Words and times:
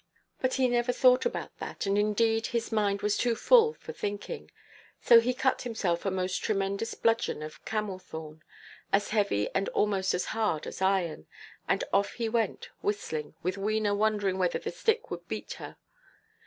But 0.39 0.55
he 0.55 0.67
never 0.67 0.91
thought 0.91 1.27
about 1.27 1.55
that; 1.59 1.85
and 1.85 1.95
indeed 1.95 2.47
his 2.47 2.71
mind 2.71 3.03
was 3.03 3.15
too 3.17 3.35
full 3.35 3.75
for 3.75 3.93
thinking. 3.93 4.49
So 4.99 5.19
he 5.19 5.31
cut 5.31 5.61
himself 5.61 6.07
a 6.07 6.09
most 6.09 6.37
tremendous 6.43 6.95
bludgeon 6.95 7.43
of 7.43 7.63
camelthorn, 7.65 8.41
as 8.91 9.09
heavy 9.09 9.47
and 9.53 9.69
almost 9.69 10.15
as 10.15 10.25
hard 10.33 10.65
as 10.65 10.81
iron, 10.81 11.27
and 11.67 11.83
off 11.93 12.13
he 12.13 12.27
went 12.27 12.69
whistling, 12.81 13.35
with 13.43 13.57
Wena 13.57 13.95
wondering 13.95 14.39
whether 14.39 14.57
the 14.57 14.71
stick 14.71 15.11
would 15.11 15.27
beat 15.27 15.53
her. 15.61 15.77